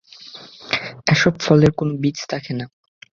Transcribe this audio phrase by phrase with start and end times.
[1.07, 2.65] এসব ফলের কোনও বীজ থাকে না।